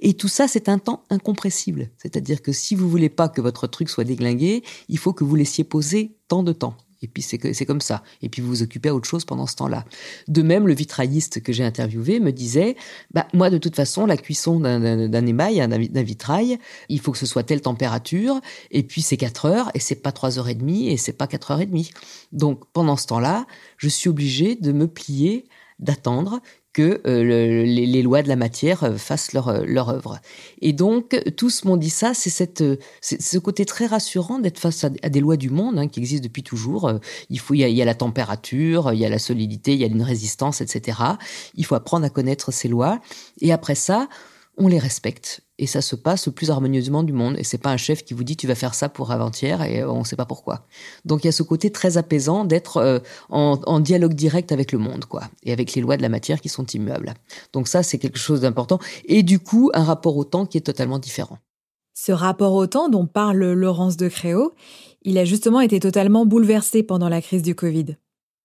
[0.00, 1.90] Et tout ça, c'est un temps incompressible.
[1.98, 5.36] C'est-à-dire que si vous voulez pas que votre truc soit déglingué, il faut que vous
[5.36, 6.76] laissiez poser tant de temps.
[7.04, 8.02] Et puis c'est comme ça.
[8.22, 9.84] Et puis vous vous occupez à autre chose pendant ce temps-là.
[10.26, 12.76] De même, le vitrailliste que j'ai interviewé me disait,
[13.12, 17.26] bah moi de toute façon, la cuisson d'un émail, d'un vitrail, il faut que ce
[17.26, 18.40] soit telle température.
[18.70, 21.26] Et puis c'est 4 heures et c'est pas 3 heures et demie et c'est pas
[21.26, 21.90] 4 heures et demie.
[22.32, 25.46] Donc pendant ce temps-là, je suis obligé de me plier
[25.78, 26.40] d'attendre
[26.74, 30.18] que euh, les, lois de la matière euh, fassent leur, euh, leur œuvre.
[30.60, 32.62] Et donc, tous m'ont dit ça, c'est cette,
[33.00, 36.42] ce côté très rassurant d'être face à, des lois du monde hein, qui existent depuis
[36.42, 36.92] toujours.
[37.30, 39.86] Il, faut, il y, a, la température, il y a la solidité, il y a
[39.86, 40.98] une résistance, etc.
[41.54, 43.00] Il faut apprendre à connaître ces lois.
[43.40, 44.08] Et après ça,
[44.58, 47.36] on les respecte et ça se passe le plus harmonieusement du monde.
[47.38, 49.84] Et c'est pas un chef qui vous dit tu vas faire ça pour avant-hier et
[49.84, 50.66] on ne sait pas pourquoi.
[51.04, 54.78] Donc il y a ce côté très apaisant d'être euh, en, dialogue direct avec le
[54.78, 57.14] monde, quoi, et avec les lois de la matière qui sont immuables.
[57.52, 58.78] Donc ça c'est quelque chose d'important.
[59.04, 61.38] Et du coup un rapport au temps qui est totalement différent.
[61.96, 64.54] Ce rapport au temps dont parle Laurence de Créau,
[65.02, 67.96] il a justement été totalement bouleversé pendant la crise du Covid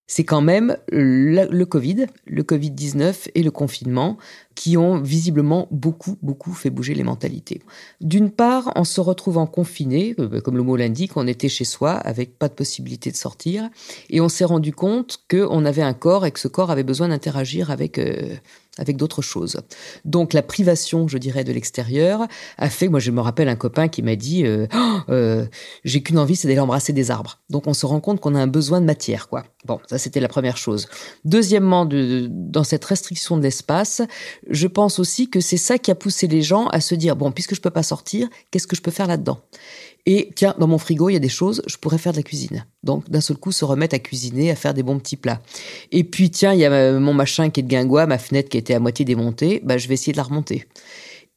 [0.10, 4.17] c'est quand même le, Covid, le Covid-19 et le confinement
[4.56, 7.62] qui ont visiblement beaucoup, beaucoup fait bouger les mentalités.
[8.02, 11.91] D'une part, en se retrouvant confiné, euh, comme le mot l'indique, on était chez soi
[11.91, 13.69] avec pas de possibilité de sortir
[14.10, 17.10] et on s'est rendu compte qu'on avait un corps et que ce corps avait besoin
[17.10, 18.36] d'interagir avec, euh,
[18.80, 19.62] avec d'autres choses.
[20.06, 22.26] Donc la privation, je dirais, de l'extérieur
[22.58, 25.46] a fait, moi je me rappelle un copain qui m'a dit, euh, oh, euh,
[25.84, 27.39] j'ai qu'une envie, c'est d'aller embrasser des arbres.
[27.50, 29.44] Donc on se rend compte qu'on a un besoin de matière, quoi.
[29.65, 30.88] Bon, ça c'était la première chose.
[31.26, 34.02] Deuxièmement, de, dans cette restriction de l'espace,
[34.50, 37.32] je pense aussi que c'est ça qui a poussé les gens à se dire, bon,
[37.32, 39.42] puisque je peux pas sortir, qu'est-ce que je peux faire là-dedans?
[40.12, 42.24] Et tiens, dans mon frigo, il y a des choses, je pourrais faire de la
[42.24, 42.65] cuisine.
[42.82, 45.39] Donc, d'un seul coup, se remettre à cuisiner, à faire des bons petits plats.
[45.91, 48.50] Et puis, tiens, il y a euh, mon machin qui est de guingois, ma fenêtre
[48.50, 50.65] qui était à moitié démontée, bah, je vais essayer de la remonter.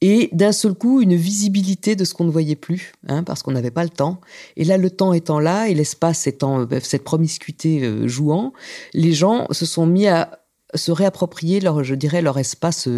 [0.01, 3.53] Et d'un seul coup, une visibilité de ce qu'on ne voyait plus, hein, parce qu'on
[3.53, 4.23] n'avait pas le temps.
[4.57, 8.55] Et là, le temps étant là, et l'espace étant euh, cette promiscuité euh, jouant,
[8.95, 10.39] les gens se sont mis à
[10.75, 12.89] se réapproprier leur, je dirais, leur espace,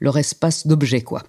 [0.00, 1.22] leur espace d'objet, quoi.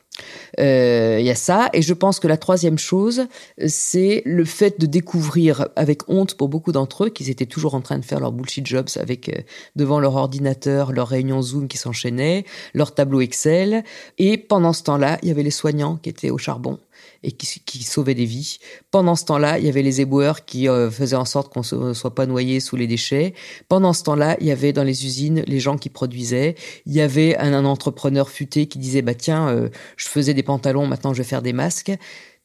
[0.59, 1.69] Euh, il y a ça.
[1.73, 3.27] Et je pense que la troisième chose,
[3.67, 7.81] c'est le fait de découvrir avec honte pour beaucoup d'entre eux qu'ils étaient toujours en
[7.81, 9.41] train de faire leur bullshit jobs avec euh,
[9.75, 13.83] devant leur ordinateur, leur réunion Zoom qui s'enchaînaient, leur tableau Excel.
[14.17, 16.79] Et pendant ce temps-là, il y avait les soignants qui étaient au charbon
[17.23, 18.59] et qui, sauvaient des vies.
[18.91, 21.93] Pendant ce temps-là, il y avait les éboueurs qui euh, faisaient en sorte qu'on ne
[21.93, 23.33] soit pas noyé sous les déchets.
[23.69, 26.55] Pendant ce temps-là, il y avait dans les usines les gens qui produisaient.
[26.85, 29.69] Il y avait un, un entrepreneur futé qui disait bah tiens, euh,
[30.03, 31.91] je faisais des pantalons, maintenant je vais faire des masques.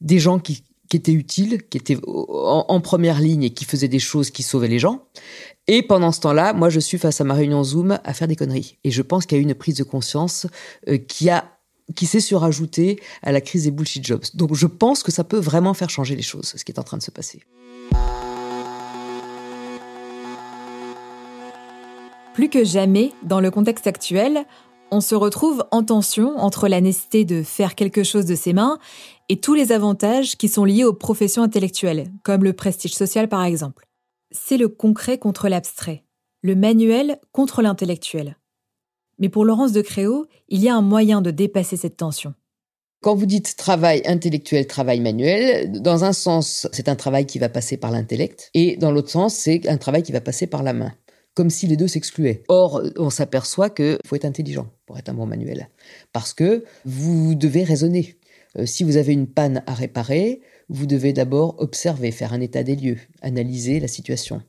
[0.01, 3.99] Des gens qui qui était utile, qui était en, première ligne et qui faisait des
[3.99, 5.03] choses qui sauvaient les gens.
[5.67, 8.35] Et pendant ce temps-là, moi, je suis face à ma réunion Zoom à faire des
[8.35, 8.79] conneries.
[8.83, 10.47] Et je pense qu'il y a eu une prise de conscience
[10.87, 11.45] euh, qui a
[11.95, 14.23] qui s'est surajoutée à la crise des bullshit jobs.
[14.35, 16.83] Donc je pense que ça peut vraiment faire changer les choses, ce qui est en
[16.83, 17.41] train de se passer.
[22.35, 24.45] Plus que jamais, dans le contexte actuel,
[24.91, 28.79] on se retrouve en tension entre la nécessité de faire quelque chose de ses mains
[29.29, 33.43] et tous les avantages qui sont liés aux professions intellectuelles, comme le prestige social par
[33.43, 33.85] exemple.
[34.31, 36.03] C'est le concret contre l'abstrait,
[36.41, 38.37] le manuel contre l'intellectuel.
[39.19, 42.33] Mais pour Laurence de Créo, il y a un moyen de dépasser cette tension.
[43.01, 47.47] Quand vous dites travail intellectuel, travail manuel, dans un sens, c'est un travail qui va
[47.47, 50.73] passer par l'intellect, et dans l'autre sens, c'est un travail qui va passer par la
[50.73, 50.91] main
[51.39, 52.43] comme si les deux s'excluaient.
[52.49, 55.69] Or, on s'aperçoit qu'il faut être intelligent pour être un bon manuel,
[56.11, 58.17] parce que vous devez raisonner.
[58.57, 62.63] Euh, si vous avez une panne à réparer, vous devez d'abord observer, faire un état
[62.63, 64.41] des lieux, analyser la situation.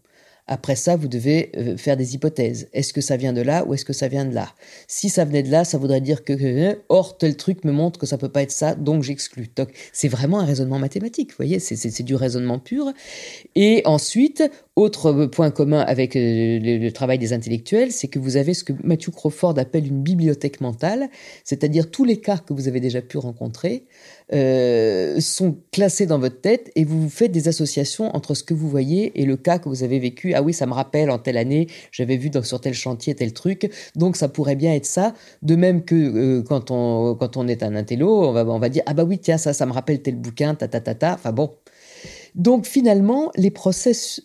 [0.53, 2.69] Après ça, vous devez euh, faire des hypothèses.
[2.73, 4.53] Est-ce que ça vient de là ou est-ce que ça vient de là?
[4.89, 8.07] Si ça venait de là, ça voudrait dire que or tel truc me montre que
[8.07, 9.49] ça peut pas être ça, donc j'exclus.
[9.93, 11.31] c'est vraiment un raisonnement mathématique.
[11.31, 12.93] Vous voyez, c'est du raisonnement pur.
[13.55, 14.43] Et ensuite,
[14.75, 18.73] autre point commun avec euh, le, travail des intellectuels, c'est que vous avez ce que
[18.83, 21.11] Matthew Crawford appelle une bibliothèque mentale,
[21.45, 23.85] c'est-à-dire tous les cas que vous avez déjà pu rencontrer
[24.33, 28.69] euh, sont classés dans votre tête et vous faites des associations entre ce que vous
[28.69, 30.35] voyez et le cas que vous avez vécu.
[30.35, 33.73] Ah oui, ça me rappelle en telle année, j'avais vu sur tel chantier tel truc,
[33.97, 35.15] donc ça pourrait bien être ça.
[35.43, 38.69] De même que euh, quand, on, quand on est un intello, on va, on va
[38.69, 41.15] dire ah bah oui, tiens, ça, ça me rappelle tel bouquin, ta ta ta ta.
[41.15, 41.57] Enfin bon,
[42.35, 43.53] donc finalement, les,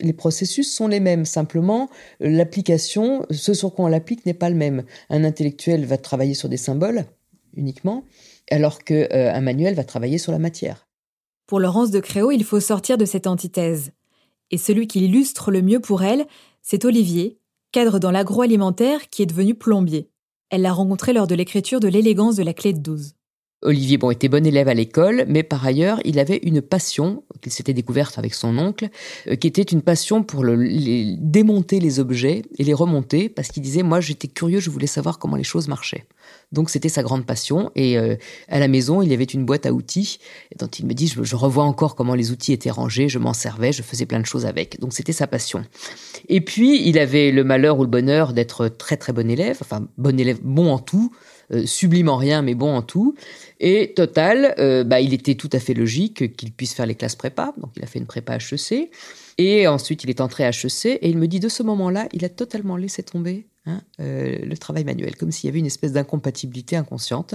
[0.01, 1.25] les processus sont les mêmes.
[1.25, 1.89] Simplement,
[2.19, 4.83] l'application, ce sur quoi on l'applique n'est pas le même.
[5.09, 7.05] Un intellectuel va travailler sur des symboles
[7.57, 8.03] uniquement,
[8.51, 10.87] alors qu'un euh, manuel va travailler sur la matière.
[11.47, 13.91] Pour Laurence de Créo, il faut sortir de cette antithèse.
[14.51, 16.25] Et celui qui l'illustre le mieux pour elle,
[16.61, 17.39] c'est Olivier,
[17.71, 20.09] cadre dans l'agroalimentaire qui est devenu plombier.
[20.49, 23.13] Elle l'a rencontré lors de l'écriture de l'élégance de la clé de 12.
[23.65, 27.51] Olivier bon, était bon élève à l'école, mais par ailleurs, il avait une passion, qu'il
[27.51, 28.89] s'était découverte avec son oncle,
[29.27, 33.63] euh, qui était une passion pour le, démonter les objets et les remonter, parce qu'il
[33.63, 36.05] disait, moi j'étais curieux, je voulais savoir comment les choses marchaient.
[36.51, 37.71] Donc c'était sa grande passion.
[37.75, 38.15] Et euh,
[38.47, 40.19] à la maison, il y avait une boîte à outils,
[40.57, 43.33] dont il me dit, je, je revois encore comment les outils étaient rangés, je m'en
[43.33, 44.79] servais, je faisais plein de choses avec.
[44.79, 45.63] Donc c'était sa passion.
[46.29, 49.87] Et puis, il avait le malheur ou le bonheur d'être très très bon élève, enfin
[49.97, 51.11] bon élève, bon en tout,
[51.51, 53.15] euh, sublime en rien, mais bon en tout.
[53.59, 57.15] Et total, euh, bah, il était tout à fait logique qu'il puisse faire les classes
[57.15, 57.53] prépa.
[57.57, 58.91] Donc, il a fait une prépa HEC.
[59.37, 60.85] Et ensuite, il est entré à HEC.
[60.85, 64.57] Et il me dit, de ce moment-là, il a totalement laissé tomber Hein, euh, le
[64.59, 67.33] travail manuel, comme s'il y avait une espèce d'incompatibilité inconsciente.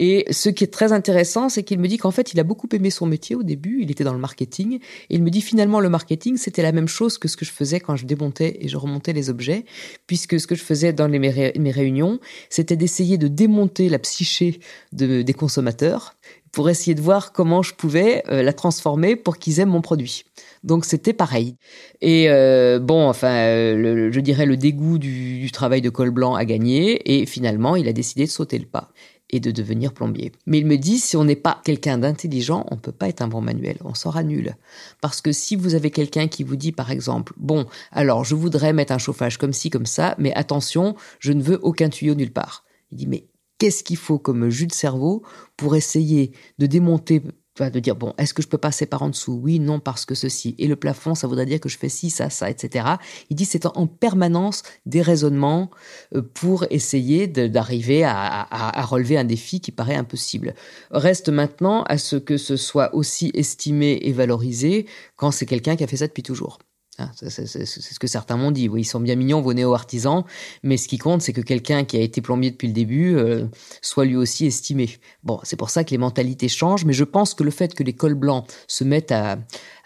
[0.00, 2.66] Et ce qui est très intéressant, c'est qu'il me dit qu'en fait, il a beaucoup
[2.72, 5.78] aimé son métier au début, il était dans le marketing, et il me dit finalement,
[5.78, 8.68] le marketing, c'était la même chose que ce que je faisais quand je démontais et
[8.68, 9.64] je remontais les objets,
[10.08, 12.18] puisque ce que je faisais dans les, mes, réunions,
[12.50, 14.58] c'était d'essayer de démonter la psyché
[14.92, 16.16] de, des consommateurs
[16.54, 20.24] pour essayer de voir comment je pouvais euh, la transformer pour qu'ils aiment mon produit.
[20.62, 21.56] Donc c'était pareil.
[22.00, 26.44] Et euh, bon, enfin, euh, je dirais le dégoût du, travail de col blanc a
[26.44, 28.90] gagné et finalement il a décidé de sauter le pas
[29.30, 30.30] et de devenir plombier.
[30.46, 33.28] Mais il me dit, si on n'est pas quelqu'un d'intelligent, on peut pas être un
[33.28, 34.54] bon manuel, on sera nul.
[35.00, 38.72] Parce que si vous avez quelqu'un qui vous dit, par exemple, bon, alors je voudrais
[38.72, 42.32] mettre un chauffage comme ci, comme ça, mais attention, je ne veux aucun tuyau nulle
[42.32, 42.64] part.
[42.92, 43.24] Il dit, mais
[43.64, 45.22] qu'est-ce qu'il faut comme jus de cerveau
[45.56, 47.22] pour essayer de démonter
[47.58, 49.40] de dire bon est-ce que je peux passer par en dessous?
[49.42, 50.54] Oui non parce que ceci.
[50.58, 52.96] Et le plafond ça voudrait dire que je fais ci ça ça etc
[53.30, 55.70] il dit c'est en permanence des raisonnements
[56.14, 60.54] euh, pour essayer d'arriver à, relever un défi qui paraît impossible.
[60.90, 64.84] Reste maintenant à ce que ce soit aussi estimé et valorisé
[65.16, 66.58] quand c'est quelqu'un qui a fait ça depuis toujours
[66.98, 68.68] ah, c'est ce que certains m'ont dit.
[68.68, 70.22] Oui, ils sont bien mignons, vos néo-artisans,
[70.62, 73.46] mais ce qui compte, c'est que quelqu'un qui a été plombier depuis le début euh,
[73.82, 74.88] soit lui aussi estimé.
[75.24, 77.82] Bon, c'est pour ça que les mentalités changent, mais je pense que le fait que
[77.82, 79.38] les cols blancs se mettent à,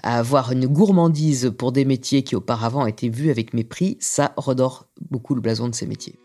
[0.02, 4.86] à avoir une gourmandise pour des métiers qui auparavant étaient vus avec mépris, ça redore
[5.10, 6.18] beaucoup le blason de ces métiers.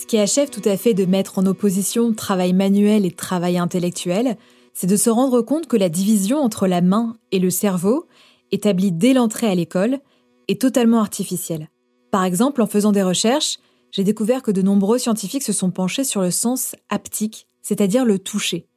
[0.00, 4.38] Ce qui achève tout à fait de mettre en opposition travail manuel et travail intellectuel,
[4.80, 8.06] c'est de se rendre compte que la division entre la main et le cerveau,
[8.52, 9.98] établie dès l'entrée à l'école,
[10.46, 11.68] est totalement artificielle.
[12.12, 13.58] Par exemple, en faisant des recherches,
[13.90, 18.20] j'ai découvert que de nombreux scientifiques se sont penchés sur le sens haptique, c'est-à-dire le
[18.20, 18.68] toucher.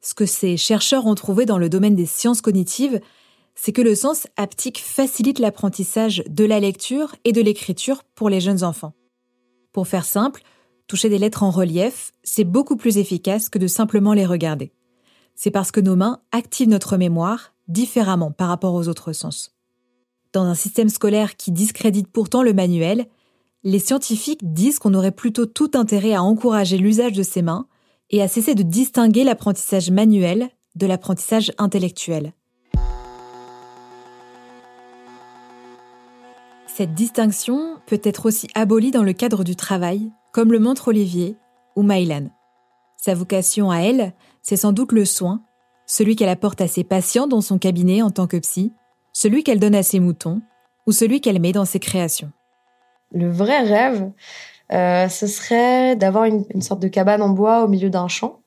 [0.00, 2.98] Ce que ces chercheurs ont trouvé dans le domaine des sciences cognitives,
[3.54, 8.40] c'est que le sens haptique facilite l'apprentissage de la lecture et de l'écriture pour les
[8.40, 8.94] jeunes enfants.
[9.74, 10.40] Pour faire simple,
[10.86, 14.72] toucher des lettres en relief, c'est beaucoup plus efficace que de simplement les regarder.
[15.42, 19.56] C'est parce que nos mains activent notre mémoire différemment par rapport aux autres sens.
[20.34, 23.06] Dans un système scolaire qui discrédite pourtant le manuel,
[23.64, 27.66] les scientifiques disent qu'on aurait plutôt tout intérêt à encourager l'usage de ses mains
[28.10, 32.34] et à cesser de distinguer l'apprentissage manuel de l'apprentissage intellectuel.
[36.66, 41.38] Cette distinction peut être aussi abolie dans le cadre du travail, comme le montre Olivier
[41.76, 42.28] ou Mylan.
[42.98, 44.12] Sa vocation à elle,
[44.42, 45.42] c'est sans doute le soin,
[45.86, 48.72] celui qu'elle apporte à ses patients dans son cabinet en tant que psy,
[49.12, 50.40] celui qu'elle donne à ses moutons
[50.86, 52.30] ou celui qu'elle met dans ses créations.
[53.12, 54.10] Le vrai rêve,
[54.72, 58.40] euh, ce serait d'avoir une, sorte de cabane en bois au milieu d'un champ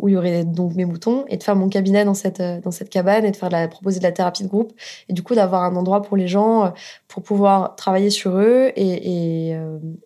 [0.00, 2.60] où il y aurait donc mes moutons et de faire mon cabinet dans cette euh,
[2.60, 4.72] dans cette cabane et de faire la, proposer de la thérapie de groupe
[5.08, 6.70] et du coup d'avoir un endroit pour les gens euh,
[7.06, 9.56] pour pouvoir travailler sur eux et, et,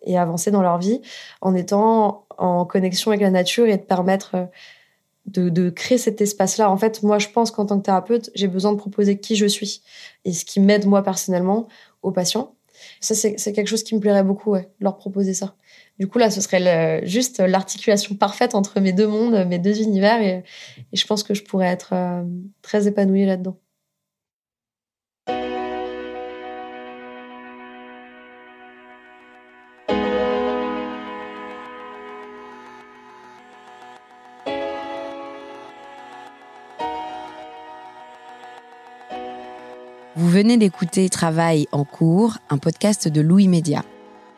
[0.03, 1.01] et avancer dans leur vie
[1.41, 4.47] en étant en connexion avec la nature et de permettre
[5.27, 6.71] de, créer cet espace-là.
[6.71, 9.45] En fait, moi, je pense qu'en tant que thérapeute, j'ai besoin de proposer qui je
[9.45, 9.81] suis
[10.25, 11.67] et ce qui m'aide moi personnellement
[12.01, 12.55] aux patients.
[13.01, 15.55] Ça, c'est quelque chose qui me plairait beaucoup, leur proposer ça.
[15.99, 20.21] Du coup, là, ce serait juste l'articulation parfaite entre mes deux mondes, mes deux univers,
[20.21, 20.43] et,
[20.93, 22.23] je pense que je pourrais être euh,
[22.61, 23.57] très épanouie là-dedans.
[40.37, 43.83] Venez d'écouter Travail en cours, un podcast de Louis Média.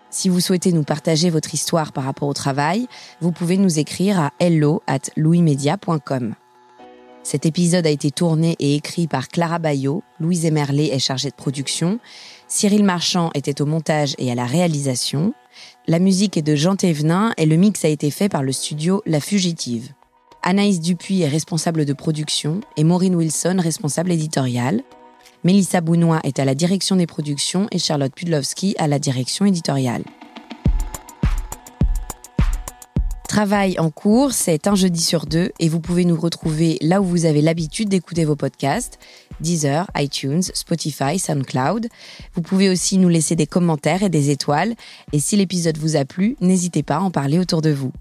[0.10, 2.88] Si vous souhaitez nous partager votre histoire par rapport au travail,
[3.20, 6.36] vous pouvez nous écrire à hello at louismedia.com.
[7.22, 11.36] Cet épisode a été tourné et écrit par Clara Bayot, Louise Emerlet est chargée de
[11.36, 12.00] production,
[12.48, 15.34] Cyril Marchand était au montage et à la réalisation,
[15.88, 19.04] la musique est de Jean Thévenin et le mix a été fait par le studio
[19.06, 19.92] La Fugitive.
[20.44, 24.82] Anaïs Dupuis est responsable de production et Maureen Wilson responsable éditoriale.
[25.46, 30.04] Mélissa Bounois est à la direction des productions et Charlotte Pudlowski à la direction éditoriale.
[33.30, 37.06] Travail en cours, c'est un jeudi sur deux et vous pouvez nous retrouver là où
[37.06, 39.00] vous avez l'habitude d'écouter vos podcasts,
[39.40, 41.88] Deezer, iTunes, Spotify, SoundCloud.
[42.34, 44.76] Vous pouvez aussi nous laisser des commentaires et des étoiles.
[45.14, 47.94] Et si l'épisode vous a plu, n'hésitez pas à en parler autour de vous.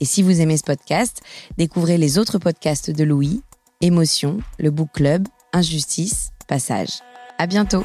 [0.00, 1.20] Et si vous aimez ce podcast,
[1.58, 3.42] découvrez les autres podcasts de Louis,
[3.82, 7.00] Émotion, le Book Club, Injustice, passage.
[7.38, 7.84] À bientôt!